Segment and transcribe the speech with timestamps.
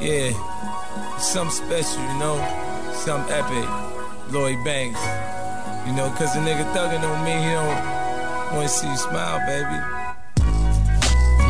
[0.00, 0.32] Yeah,
[1.18, 2.36] something special, you know,
[2.94, 3.68] something epic.
[4.32, 4.98] Lloyd Banks,
[5.86, 9.78] you know, cause a nigga thugging on me, he don't wanna see you smile, baby.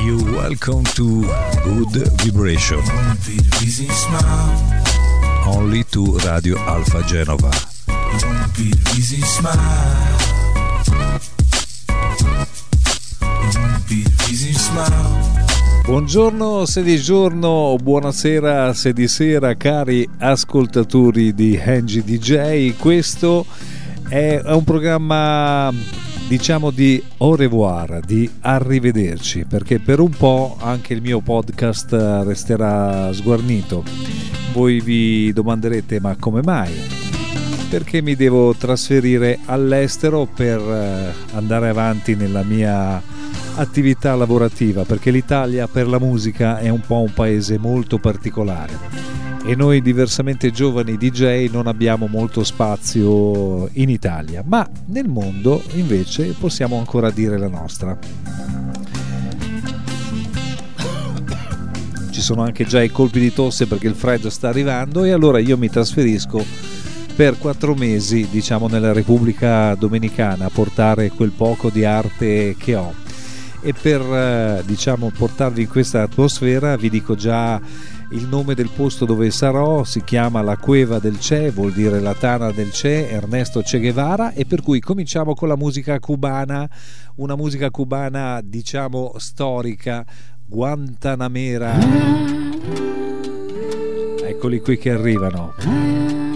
[0.04, 1.22] You welcome to
[1.62, 2.80] Good Vibration.
[5.46, 7.52] Only to Radio Alpha Genova.
[15.90, 23.44] Buongiorno se di giorno, buonasera se di sera cari ascoltatori di Angie DJ, questo
[24.08, 25.68] è un programma
[26.28, 31.90] diciamo di au revoir, di arrivederci, perché per un po' anche il mio podcast
[32.24, 33.82] resterà sguarnito.
[34.52, 36.72] Voi vi domanderete ma come mai?
[37.68, 43.02] Perché mi devo trasferire all'estero per eh, andare avanti nella mia
[43.60, 49.54] attività lavorativa perché l'Italia per la musica è un po' un paese molto particolare e
[49.54, 56.78] noi diversamente giovani DJ non abbiamo molto spazio in Italia, ma nel mondo invece possiamo
[56.78, 57.98] ancora dire la nostra.
[62.10, 65.38] Ci sono anche già i colpi di tosse perché il freddo sta arrivando e allora
[65.38, 66.44] io mi trasferisco
[67.16, 73.08] per quattro mesi, diciamo, nella Repubblica Dominicana a portare quel poco di arte che ho
[73.62, 77.60] e per eh, diciamo portarvi in questa atmosfera vi dico già
[78.12, 82.14] il nome del posto dove sarò si chiama la Cueva del Che, vuol dire la
[82.14, 86.68] tana del Che, Ernesto Che Guevara e per cui cominciamo con la musica cubana,
[87.16, 90.04] una musica cubana diciamo storica,
[90.44, 91.78] Guantanamera.
[94.24, 96.29] Eccoli qui che arrivano.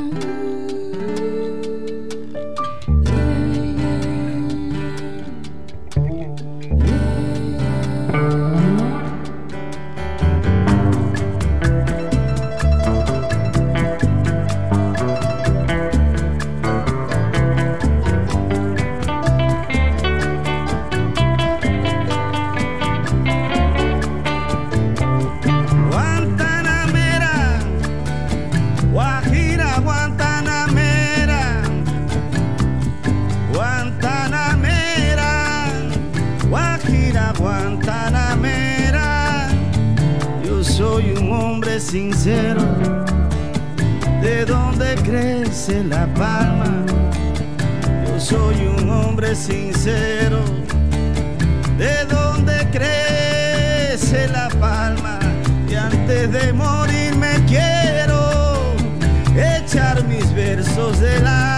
[60.74, 61.53] brazos de la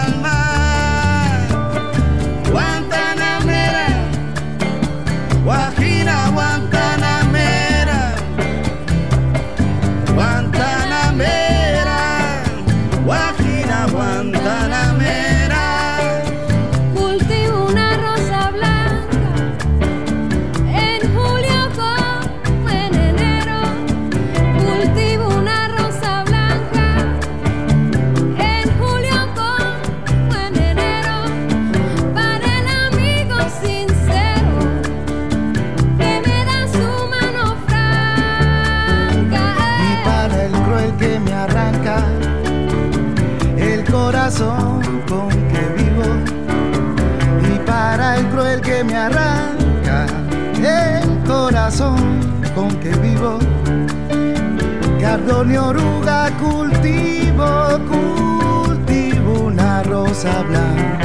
[60.25, 60.96] hablar.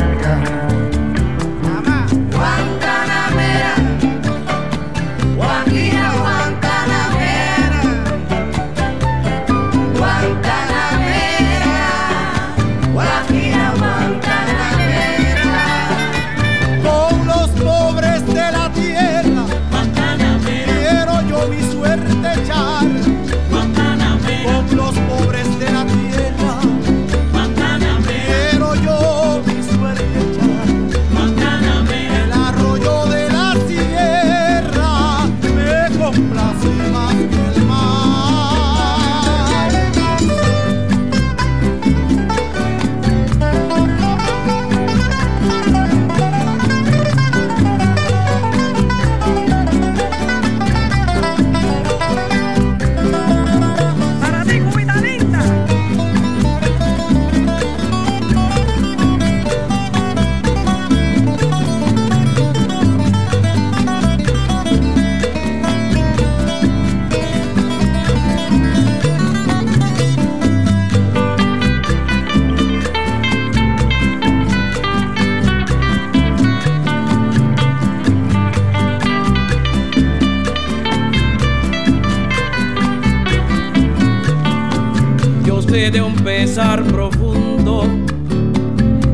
[86.55, 87.85] Pesar profundo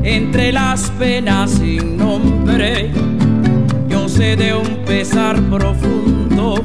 [0.02, 2.90] entre las penas sin nombre.
[3.88, 6.64] Yo sé de un pesar profundo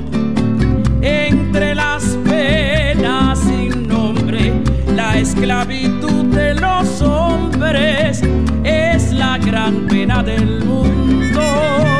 [0.99, 4.51] entre las penas sin nombre.
[4.95, 8.23] La esclavitud de los hombres
[8.63, 11.92] es la gran pena del mundo.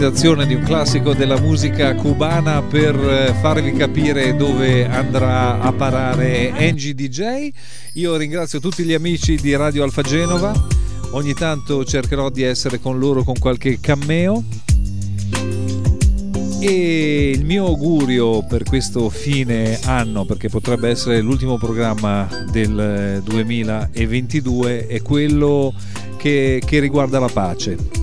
[0.00, 6.52] Rivisitazione di un classico della musica cubana per eh, farvi capire dove andrà a parare
[6.56, 7.50] Angie DJ.
[7.94, 10.54] Io ringrazio tutti gli amici di Radio Alfa Genova.
[11.10, 14.42] Ogni tanto cercherò di essere con loro con qualche cameo.
[16.60, 24.86] E il mio augurio per questo fine anno, perché potrebbe essere l'ultimo programma del 2022,
[24.86, 25.74] è quello
[26.16, 27.99] che, che riguarda la pace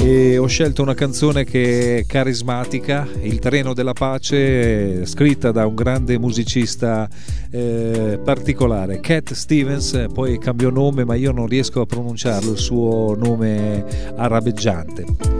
[0.00, 5.74] e ho scelto una canzone che è carismatica, Il treno della pace, scritta da un
[5.74, 7.08] grande musicista
[7.50, 13.14] eh, particolare, Cat Stevens, poi cambiò nome ma io non riesco a pronunciarlo, il suo
[13.16, 13.84] nome
[14.16, 15.37] arabeggiante.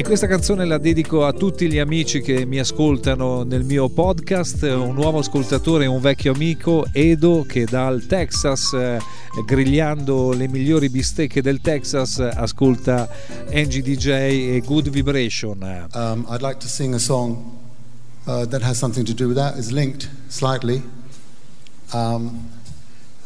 [0.00, 4.62] E questa canzone la dedico a tutti gli amici che mi ascoltano nel mio podcast,
[4.62, 8.98] un nuovo ascoltatore, un vecchio amico, Edo, che dal Texas, eh,
[9.44, 13.06] grigliando le migliori bistecche del Texas, ascolta
[13.52, 15.88] Angie DJ e Good Vibration.
[15.92, 17.58] Um, I'd like to sing a song
[18.24, 20.82] uh, that has something to do with that, is linked slightly.
[21.92, 22.48] Um,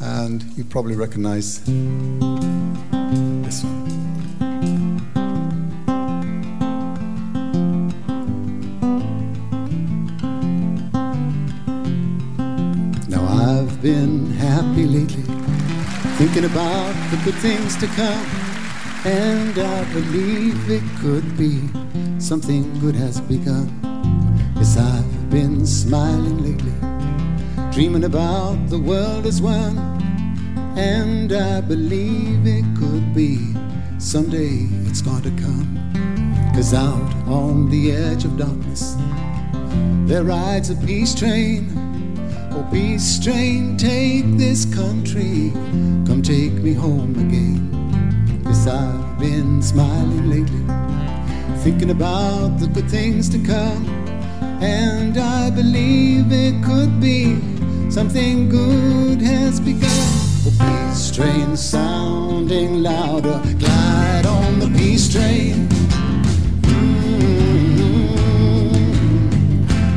[0.01, 1.61] and you probably recognize
[3.45, 3.84] this one.
[13.85, 15.23] Been happy lately,
[16.17, 18.27] thinking about the good things to come.
[19.05, 21.69] And I believe it could be
[22.19, 23.69] something good has begun.
[24.57, 26.73] Yes, I've been smiling lately,
[27.75, 29.77] dreaming about the world as one.
[30.79, 33.55] And I believe it could be
[33.99, 35.69] someday it's going to come.
[36.55, 38.97] Cause out on the edge of darkness,
[40.07, 41.84] there rides a peace train
[42.57, 45.51] Oh, peace train, take this country,
[46.07, 47.69] come take me home again.
[48.45, 50.65] Cause I've been smiling lately,
[51.65, 53.89] thinking about the good things to come.
[54.63, 57.41] And I believe it could be
[57.91, 59.91] something good has begun.
[60.47, 65.69] Oh, peace train sounding louder, glide on the peace train.
[66.71, 67.65] Mm-hmm.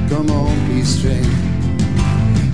[0.09, 1.46] Come on, peace train.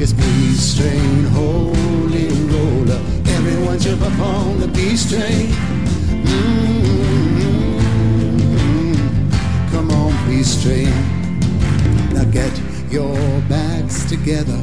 [0.03, 2.99] It's peace train, holy roller.
[3.37, 5.47] Everyone jump up on the peace train.
[6.27, 7.29] Mm-hmm.
[9.71, 10.91] Come on, peace train.
[12.13, 12.51] Now get
[12.91, 13.15] your
[13.47, 14.61] bags together.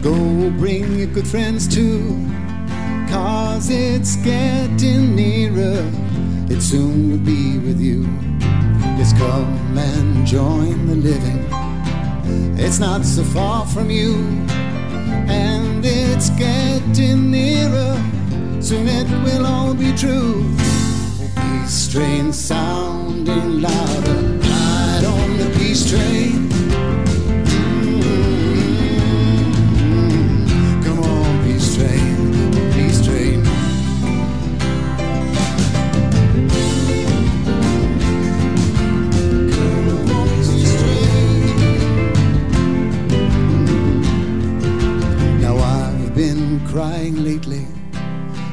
[0.00, 0.14] Go
[0.50, 2.24] bring your good friends too.
[3.10, 5.90] Cause it's getting nearer.
[6.48, 8.06] It soon will be with you.
[8.96, 11.61] Just come and join the living.
[12.56, 14.14] It's not so far from you.
[15.28, 17.96] And it's getting nearer.
[18.60, 20.48] Soon it will all be true.
[21.36, 24.38] Peace train sounding louder.
[24.38, 26.61] Ride on the peace train.
[47.32, 47.66] Lately,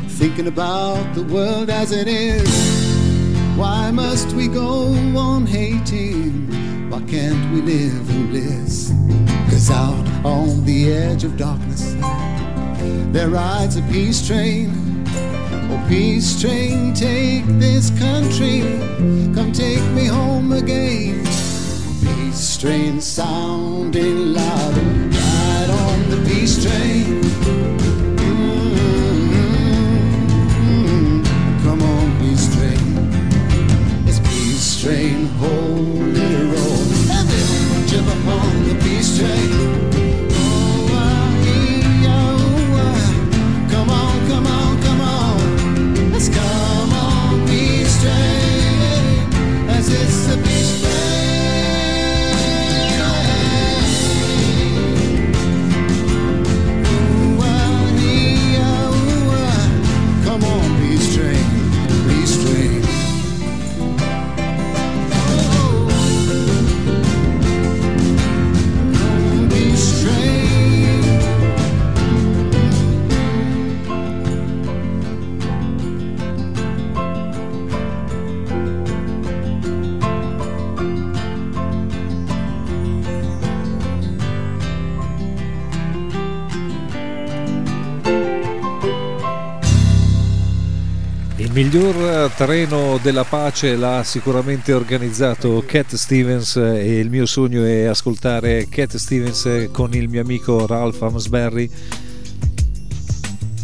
[0.07, 2.50] thinking about the world as it is.
[3.57, 6.89] Why must we go on hating?
[6.89, 8.93] Why can't we live in bliss?
[9.50, 11.93] Cause out on the edge of darkness,
[13.12, 14.71] there rides a peace train.
[15.71, 18.62] Oh, peace train, take this country.
[19.36, 21.25] Come take me home again.
[22.05, 24.81] Peace train sounding louder.
[25.19, 27.78] Ride on the peace train.
[34.81, 36.79] Train, holy roll.
[37.12, 39.59] Everyone jump upon the peace train.
[91.71, 98.67] Miglior treno della pace l'ha sicuramente organizzato Cat Stevens e il mio sogno è ascoltare
[98.67, 101.69] Cat Stevens con il mio amico Ralph Amsberry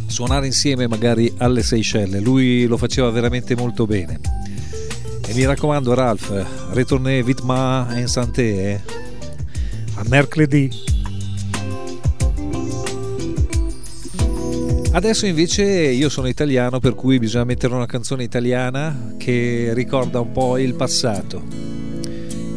[0.05, 2.21] suonare insieme magari alle Seychelles.
[2.21, 4.19] Lui lo faceva veramente molto bene.
[5.25, 8.81] E mi raccomando Ralph, retournez vite ma en santé, eh?
[9.95, 10.94] A mercoledì.
[14.95, 20.31] Adesso invece io sono italiano per cui bisogna mettere una canzone italiana che ricorda un
[20.31, 21.43] po' il passato.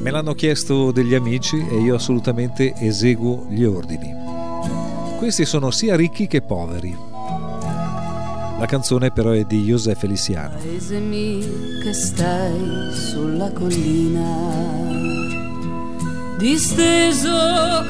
[0.00, 4.14] Me l'hanno chiesto degli amici e io assolutamente eseguo gli ordini.
[5.18, 6.96] Questi sono sia ricchi che poveri.
[8.56, 10.58] La canzone però è di José Feliciano.
[10.58, 11.44] Paese mio
[11.82, 14.22] che stai sulla collina,
[16.38, 17.32] disteso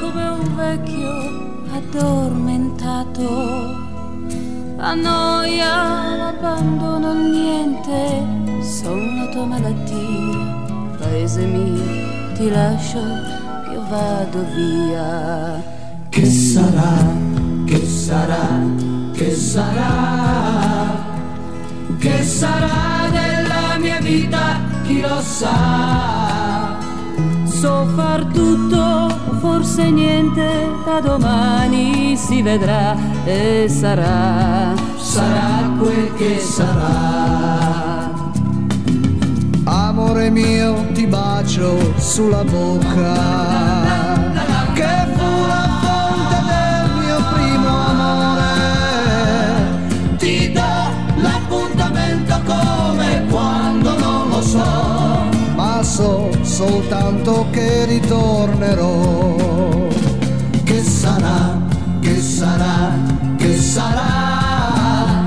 [0.00, 3.87] come un vecchio addormentato,
[4.80, 10.96] a noia, l'abbandono, il niente, sono la tua malattia.
[10.98, 12.98] Paese mio, ti lascio,
[13.72, 15.62] io vado via.
[16.08, 16.96] Che sarà,
[17.66, 18.60] che sarà,
[19.12, 21.06] che sarà,
[21.98, 26.76] che sarà della mia vita, chi lo sa.
[27.44, 29.07] So far tutto,
[29.38, 38.16] forse niente, da domani si vedrà e sarà, Sarà quel che sarà.
[39.64, 43.77] Amore mio, ti bacio sulla bocca,
[55.88, 59.36] ma so soltanto che ritornerò.
[60.62, 61.58] Che sarà,
[62.00, 62.92] che sarà,
[63.38, 65.24] che sarà,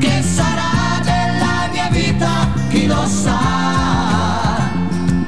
[0.00, 4.58] che sarà della mia vita, chi lo sa.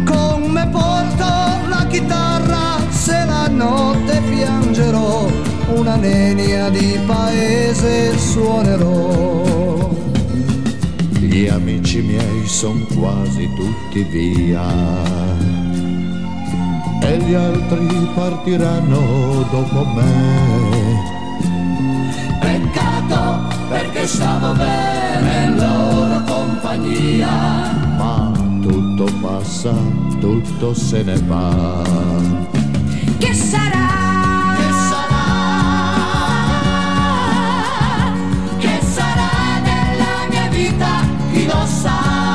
[0.05, 1.25] Come porto
[1.69, 5.29] la chitarra se la notte piangerò,
[5.75, 9.48] una nenia di paese suonerò
[11.49, 14.69] gli amici miei son quasi tutti via.
[17.01, 21.01] E gli altri partiranno dopo me.
[22.39, 29.73] Peccato perché stavo bene in loro compagnia, ma tutto passa,
[30.21, 32.58] tutto se ne va.
[41.49, 42.28] nossa alma.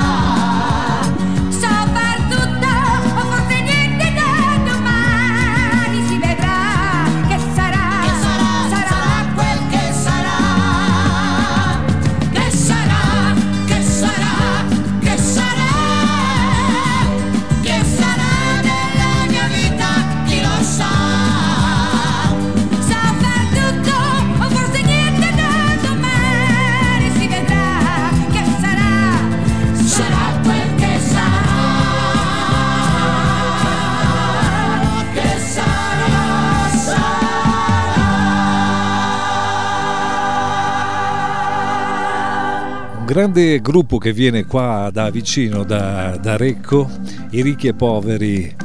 [43.13, 46.89] grande gruppo che viene qua da vicino, da, da Recco,
[47.29, 48.55] i ricchi e poveri.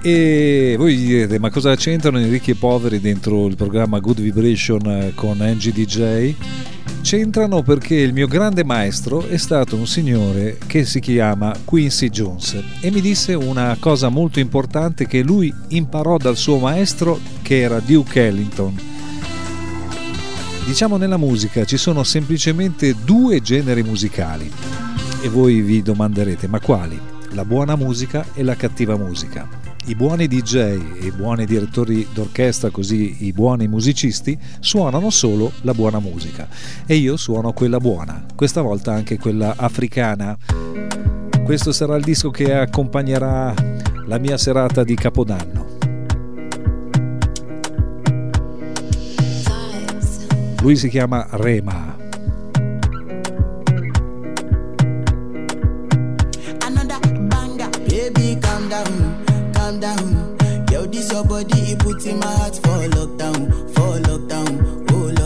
[0.00, 4.86] E voi direte, ma cosa c'entrano i ricchi e poveri dentro il programma Good Vibration
[4.86, 6.32] eh, con Angie DJ?
[7.02, 12.62] C'entrano perché il mio grande maestro è stato un signore che si chiama Quincy Jones
[12.80, 17.80] e mi disse una cosa molto importante che lui imparò dal suo maestro che era
[17.80, 18.97] Duke Ellington
[20.68, 24.52] Diciamo nella musica ci sono semplicemente due generi musicali
[25.22, 27.00] e voi vi domanderete ma quali?
[27.30, 29.48] La buona musica e la cattiva musica.
[29.86, 35.72] I buoni DJ e i buoni direttori d'orchestra, così i buoni musicisti, suonano solo la
[35.72, 36.46] buona musica
[36.84, 40.36] e io suono quella buona, questa volta anche quella africana.
[41.44, 43.54] Questo sarà il disco che accompagnerà
[44.06, 45.77] la mia serata di Capodanno.
[50.62, 51.96] Lui si chiama Rema.
[59.80, 60.36] down.
[60.70, 64.86] Yo, this your body, it in my heart for lockdown, for lockdown.
[64.90, 65.17] Oh,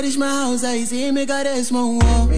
[0.00, 2.29] I reach my house, I see me got a small wall.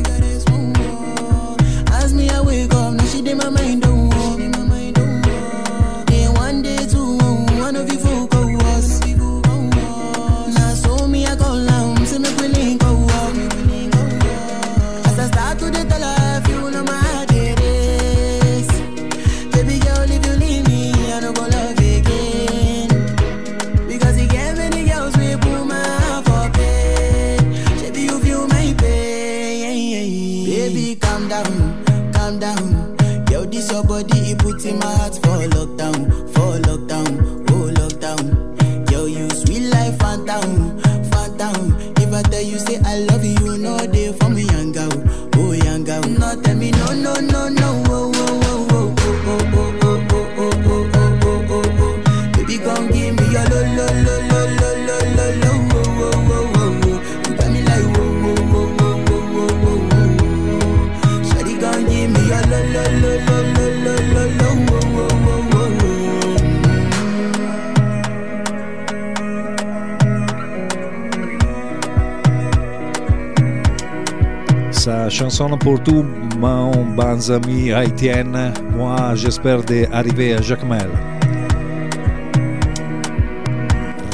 [75.33, 76.05] Chanson pour tout
[76.37, 80.90] mon bons amis haïtiens, moi j'espère d'arriver à Jacmel.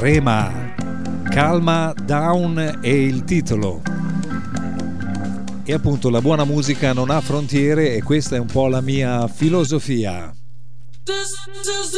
[0.00, 0.52] Rema,
[1.32, 3.82] Calma Down è il titolo.
[5.64, 9.26] E appunto la buona musica non ha frontiere e questa è un po' la mia
[9.26, 10.32] filosofia.
[11.04, 11.94] This is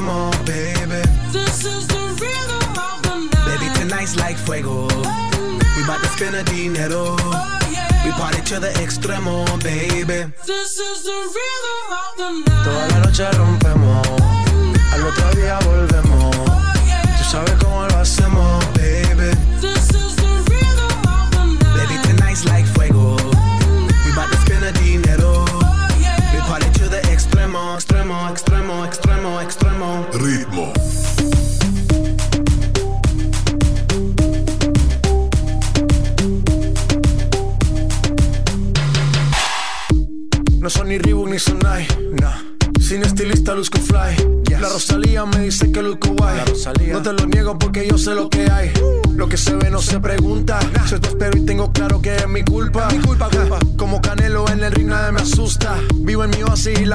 [0.00, 1.02] lo hacemos, baby.
[1.32, 3.58] This is the rhythm of the night.
[3.58, 4.86] Baby, tonight's like fuego.
[5.76, 7.16] We bout to spend a dinero.
[7.18, 7.58] Oh,
[8.04, 10.30] we party to the extremo, baby.
[10.46, 12.64] This is the rhythm of the night.
[12.64, 16.36] Toda la noche rompemos, oh, al otro día volvemos.
[16.36, 16.77] Oh,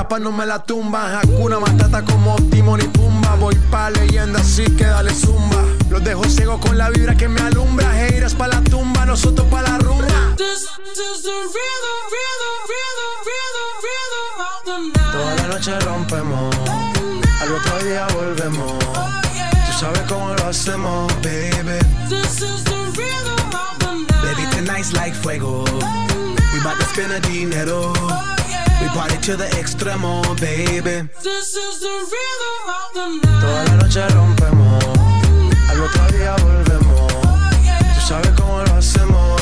[0.04, 1.20] la paz no me la tumba.
[1.20, 3.36] Hakuna Matata como Timon y Pumba.
[3.36, 5.64] Voy pa' leyenda así que dale zumba.
[5.90, 7.88] Los dejo ciego con la vibra que me alumbra.
[8.02, 10.36] Heiras pa' la tumba, nosotros pa' la rumba.
[10.36, 15.12] This is the rhythm, rhythm, rhythm, rhythm, rhythm of the night.
[15.14, 16.56] Toda la noche rompemos,
[17.42, 18.80] al otro día volvemos.
[19.68, 21.80] Tú sabes cómo lo hacemos, baby.
[22.10, 24.36] This is the rhythm of the night.
[24.36, 25.64] Baby, tonight's like fuego.
[26.54, 27.94] We bout to spend a dinero.
[28.94, 31.08] Party to the extremo, baby.
[31.24, 33.42] This is the rhythm of the night.
[33.42, 34.84] Toda la noche rompemos,
[35.70, 37.12] al otro día volvemos.
[37.96, 39.42] Tú sabes cómo lo hacemos,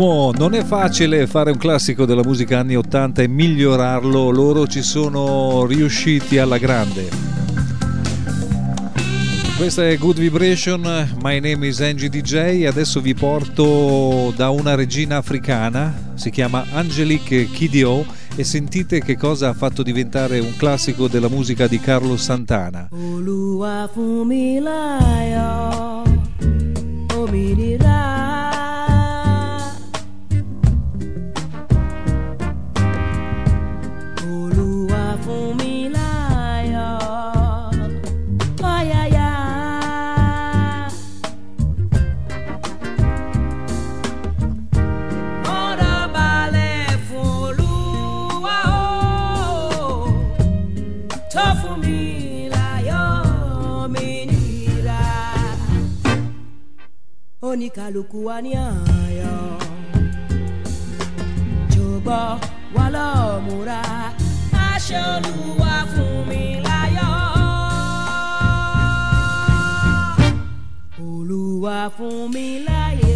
[0.00, 4.80] Ritmo, non è facile fare un classico della musica anni 80 e migliorarlo, loro ci
[4.80, 7.08] sono riusciti alla grande.
[9.58, 10.80] Questa è Good Vibration,
[11.22, 17.44] my name is Angie DJ, adesso vi porto da una regina africana, si chiama Angelique
[17.44, 22.88] Kidjo e sentite che cosa ha fatto diventare un classico della musica di Carlo Santana.
[22.90, 24.60] Olúwa fún mi
[57.50, 59.36] oníkàlùkù wa ní àyọ̀
[61.72, 62.22] jọ̀gbọ́
[62.76, 63.80] wa lọ́ọ́ múra
[64.68, 67.08] aṣọ́lùwà fún mi láyọ̀.
[71.08, 73.14] Olúwa fún mi láyé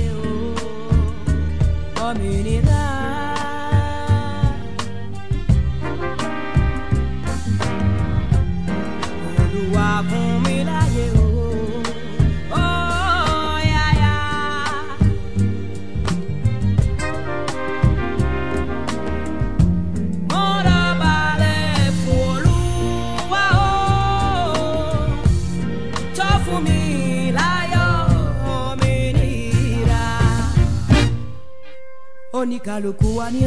[32.44, 33.42] Oníkàlùkù wa ní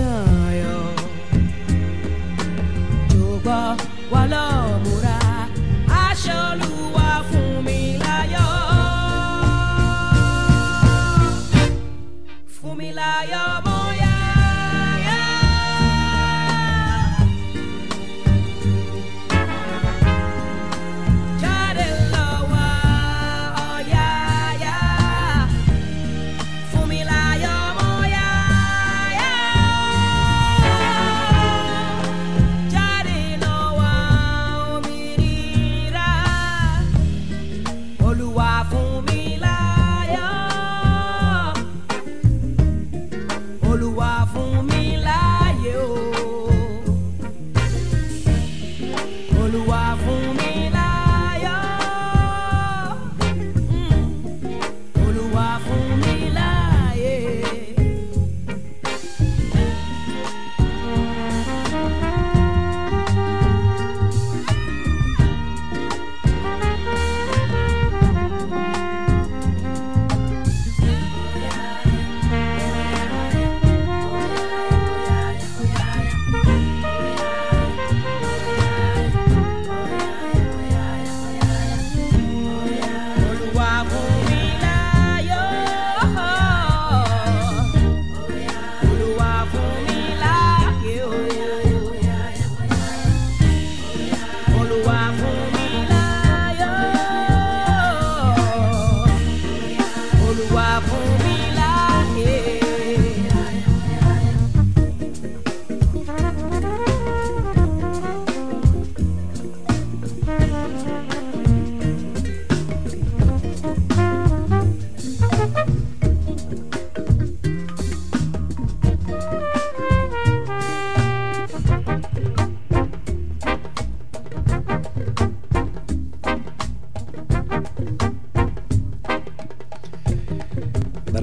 [0.47, 0.81] ayọ̀,
[3.11, 3.61] jọ̀gbọ́
[4.13, 5.17] wa lọ́ọ́ múra,
[6.03, 6.76] aṣọ Olúwa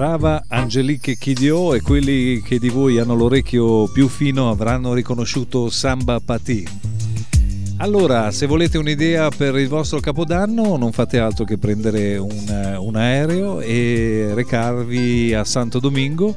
[0.04, 6.20] Brava Angelique Chidio e quelli che di voi hanno l'orecchio più fino avranno riconosciuto Samba
[6.20, 6.68] Pati.
[7.78, 12.96] Allora, se volete un'idea per il vostro capodanno, non fate altro che prendere un, un
[12.96, 16.36] aereo e recarvi a Santo Domingo.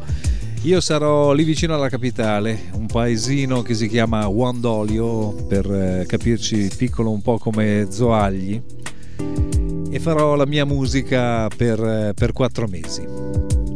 [0.61, 6.71] Io sarò lì vicino alla capitale, un paesino che si chiama Wandolio, per eh, capirci
[6.77, 8.61] piccolo un po' come Zoagli,
[9.89, 13.26] e farò la mia musica per, eh, per quattro mesi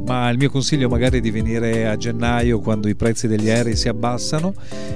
[0.05, 3.75] ma il mio consiglio magari è di venire a gennaio quando i prezzi degli aerei
[3.75, 4.53] si abbassano.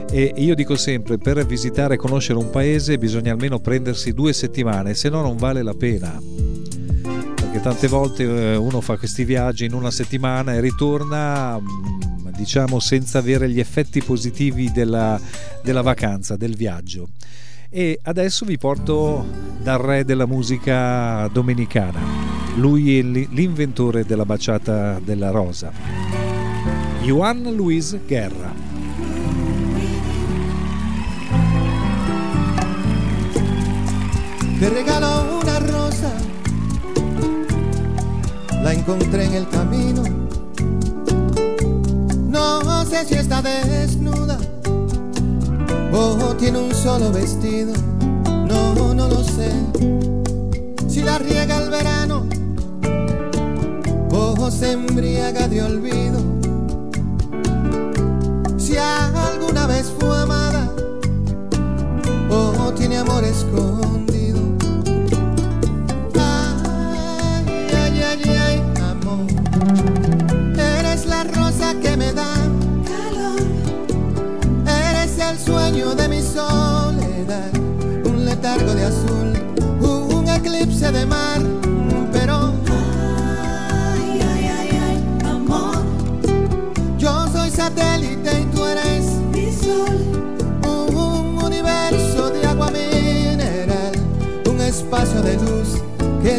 [0.10, 4.94] E io dico sempre per visitare e conoscere un paese bisogna almeno prendersi due settimane
[4.94, 6.20] se no non vale la pena.
[7.36, 12.80] Perché tante volte eh, uno fa questi viaggi in una settimana e ritorna mm, diciamo
[12.80, 15.20] senza avere gli effetti positivi della,
[15.62, 17.10] della vacanza del viaggio.
[17.70, 19.26] E adesso vi porto
[19.62, 25.72] dal re della musica domenicana lui è l'inventore della baciata della rosa.
[27.04, 28.54] Juan Luis Guerra.
[34.60, 36.12] Te regalo una rosa,
[38.62, 40.04] la encontré en el camino.
[42.30, 44.40] No sé si está desnuda
[45.92, 47.74] o tiene un solo vestido.
[48.48, 49.52] No, no lo sé.
[50.88, 52.26] Si la riega el verano
[54.52, 56.20] se embriaga de olvido.
[58.58, 60.72] Si alguna vez fue amada
[62.30, 64.05] o tiene amor escondido.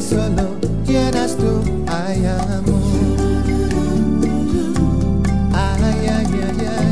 [0.00, 0.56] Solo
[0.86, 1.62] llenas tú.
[1.86, 2.82] Ay, amor.
[5.52, 6.90] Ay, ay, ay, ay.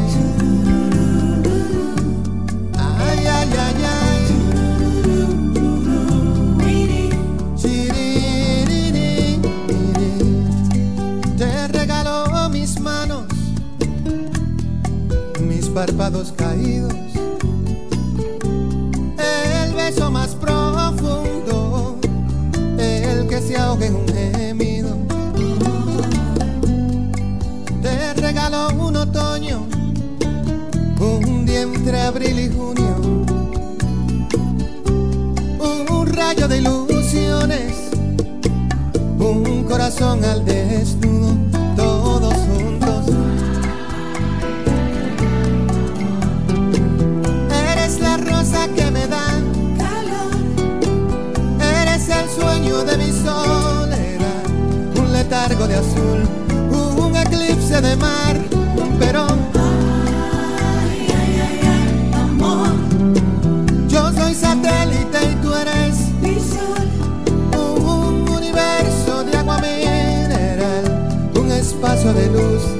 [2.78, 4.24] Ay, ay, ay, ay.
[11.38, 13.24] Te regalo mis manos,
[15.40, 16.94] mis párpados caídos,
[31.00, 32.94] un día entre abril y junio,
[35.58, 37.90] un rayo de ilusiones,
[39.18, 41.36] un corazón al desnudo,
[41.74, 43.06] todos juntos.
[47.72, 49.26] Eres la rosa que me da
[49.76, 50.30] calor,
[51.82, 54.44] eres el sueño de mi soledad,
[54.96, 56.22] un letargo de azul,
[56.70, 58.43] un eclipse de mar,
[72.44, 72.73] luz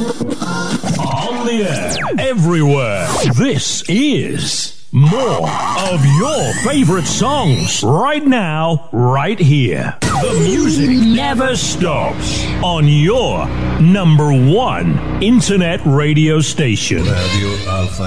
[0.00, 3.06] On the air, everywhere.
[3.36, 9.96] This is more of your favorite songs right now, right here.
[10.00, 13.46] The music never stops on your
[13.78, 17.02] number one internet radio station.
[17.04, 17.56] Radio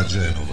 [0.07, 0.52] Genova.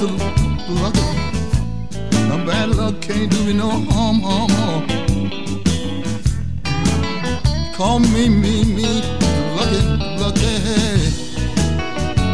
[0.00, 0.94] Me luck.
[2.26, 4.86] My bad luck can't do me no harm, harm, harm.
[7.74, 9.02] Call me, me, me,
[9.56, 9.80] lucky,
[10.16, 10.56] lucky.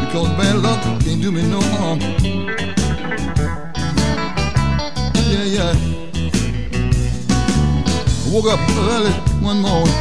[0.01, 1.99] Because bad luck can't do me no harm.
[5.27, 5.75] Yeah, yeah.
[8.23, 9.11] I woke up early
[9.43, 9.95] one morning.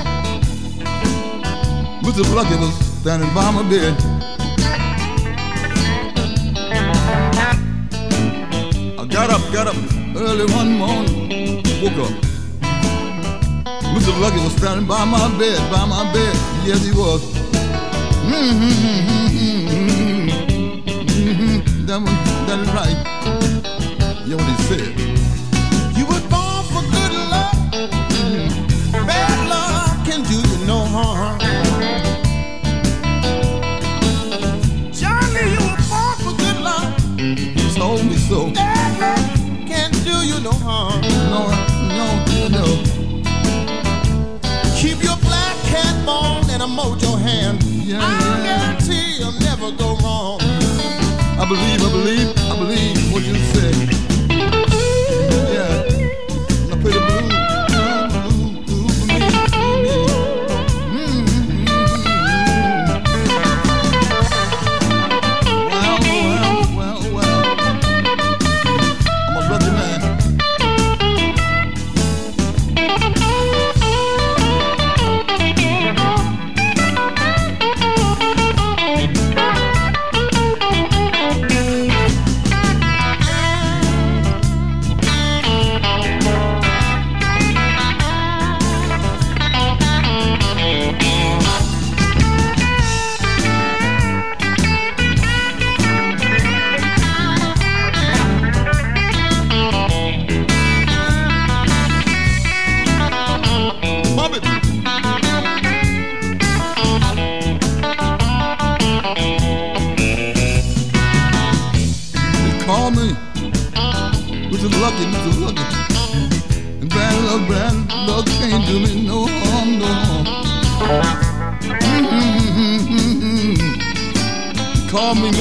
[2.03, 2.35] Mr.
[2.35, 4.14] Lucky was standing by my bed.
[9.15, 9.75] Got up, got up
[10.17, 12.11] early one morning, woke up.
[13.95, 14.11] Mr.
[14.19, 16.35] Lucky was standing by my bed, by my bed.
[16.65, 17.21] Yes, he was.
[18.27, 20.49] Mm-hmm, mm-hmm, mm-hmm,
[21.29, 21.85] mm-hmm.
[21.85, 22.99] that one, that is right.
[24.27, 25.04] Yeah, what he said.
[46.75, 47.63] Mojo hand.
[47.63, 50.39] Yeah, I guarantee you'll never go wrong.
[50.41, 52.24] I believe, I believe, I believe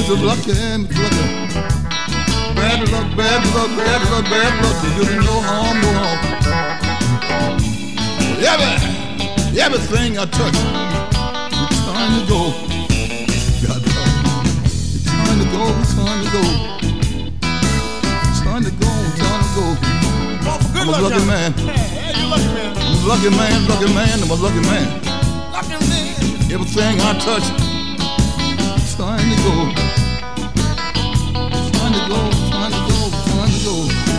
[0.05, 0.23] Me Mr.
[0.23, 1.01] Lucky, Mr.
[1.01, 1.25] Lucky.
[2.55, 6.19] Bad luck, bad luck, bad luck, bad luck can't do no harm, no harm.
[8.37, 8.69] Every,
[9.59, 12.53] everything I touch, it's time to go.
[13.65, 16.43] God, it's time to go, it's time to go.
[18.29, 19.65] It's time to go, it's time to go.
[20.79, 21.51] I'm a luck, lucky man.
[21.53, 22.77] Hey, you lucky man.
[22.77, 24.85] I'm a lucky man, lucky man, I'm a lucky man.
[25.51, 26.53] Lucky man.
[26.53, 27.64] Everything I touch,
[29.25, 29.53] time to go.
[31.51, 33.75] It's time to go, it's time to go, it's time to go.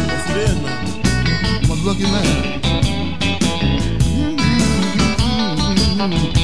[0.08, 0.76] Yes, it is, man.
[1.62, 2.56] I'm a lucky man.
[5.98, 6.35] Bad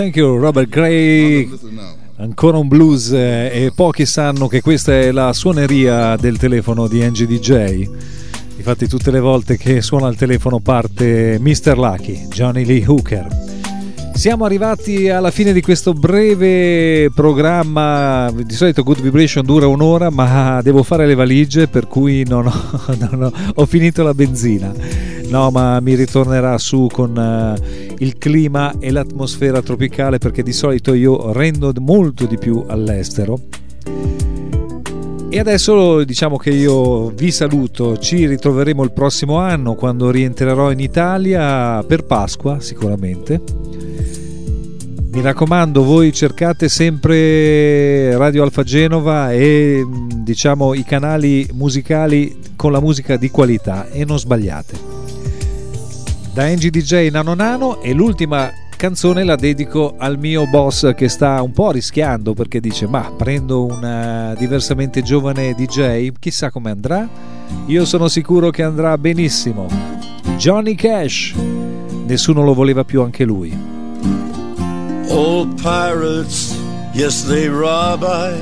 [0.00, 1.46] Thank you Robert Gray.
[2.16, 7.06] Ancora un blues eh, e pochi sanno che questa è la suoneria del telefono di
[7.06, 7.90] NGDJ.
[8.56, 11.76] Infatti tutte le volte che suona il telefono parte Mr.
[11.76, 13.28] Lucky, Johnny Lee Hooker.
[14.14, 18.32] Siamo arrivati alla fine di questo breve programma.
[18.34, 22.94] Di solito Good Vibration dura un'ora, ma devo fare le valigie, per cui non ho,
[22.98, 24.72] non ho- ho finito la benzina.
[25.30, 30.92] No, ma mi ritornerà su con eh, il clima e l'atmosfera tropicale, perché di solito
[30.92, 33.38] io rendo molto di più all'estero.
[35.32, 40.80] E adesso diciamo che io vi saluto, ci ritroveremo il prossimo anno quando rientrerò in
[40.80, 43.40] Italia per Pasqua sicuramente.
[45.12, 52.72] Mi raccomando, voi cercate sempre Radio Alfa Genova e mh, diciamo i canali musicali con
[52.72, 54.89] la musica di qualità e non sbagliate.
[56.32, 61.50] Da NGDJ Nano Nano e l'ultima canzone la dedico al mio boss che sta un
[61.50, 67.06] po' rischiando perché dice ma prendo un eh, diversamente giovane DJ, chissà come andrà.
[67.66, 69.66] Io sono sicuro che andrà benissimo.
[70.36, 71.34] Johnny Cash,
[72.06, 73.52] nessuno lo voleva più anche lui.
[75.08, 76.56] Old pirates,
[76.92, 78.40] yes, they rob I.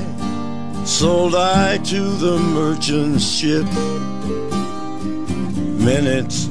[0.85, 3.67] Sold I to the merchant ship.
[5.79, 6.51] Minutes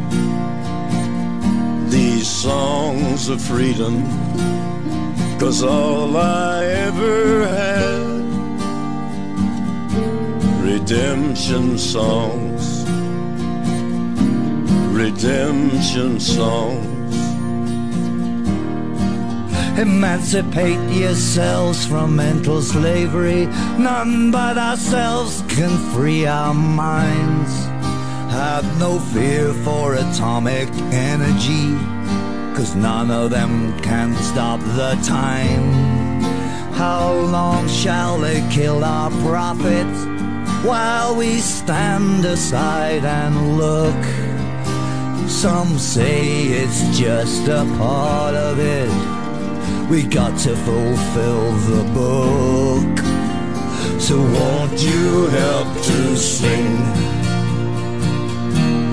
[2.21, 4.05] these songs of freedom?
[5.39, 8.21] Cause all I ever had,
[10.61, 12.83] redemption songs,
[14.93, 17.15] redemption songs.
[19.79, 23.47] Emancipate yourselves from mental slavery.
[23.79, 27.51] None but ourselves can free our minds.
[28.31, 31.75] Have no fear for atomic energy,
[32.55, 36.21] cause none of them can stop the time.
[36.73, 40.05] How long shall they kill our prophets
[40.65, 44.03] while we stand aside and look?
[45.29, 48.89] Some say it's just a part of it.
[49.89, 52.97] We got to fulfill the book.
[53.99, 56.77] So won't you help to sing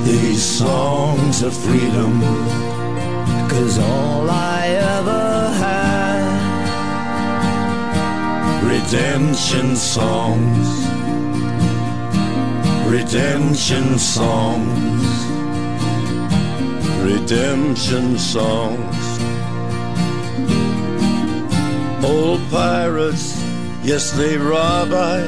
[0.04, 2.67] these songs of freedom?
[3.58, 6.22] Cause all I ever had,
[8.62, 10.68] redemption songs,
[12.86, 15.02] redemption songs,
[17.02, 19.18] redemption songs.
[22.04, 23.42] Old pirates,
[23.82, 25.20] yes, they rob I.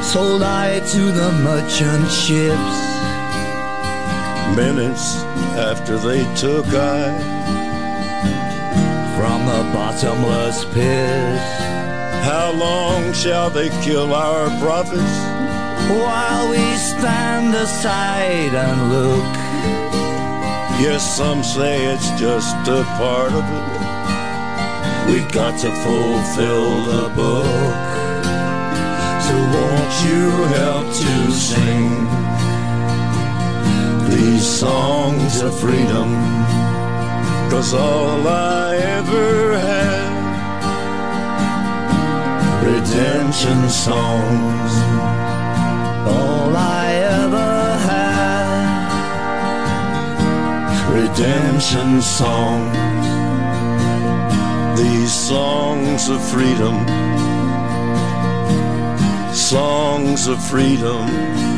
[0.00, 2.97] Sold I to the merchant ships.
[4.56, 5.16] Minutes
[5.56, 7.38] after they took I
[9.16, 11.38] from the bottomless pit.
[12.24, 15.16] How long shall they kill our prophets?
[15.90, 19.34] While we stand aside and look.
[20.80, 25.10] Yes, some say it's just a part of it.
[25.10, 27.74] We've got to fulfill the book.
[29.26, 32.37] So won't you help to sing
[34.18, 36.08] these songs of freedom?
[37.50, 40.08] Cause all I ever had
[42.70, 44.72] redemption songs.
[46.14, 46.86] All I
[47.22, 48.58] ever had
[50.98, 52.76] redemption songs.
[54.80, 56.76] These songs of freedom,
[59.34, 61.57] songs of freedom.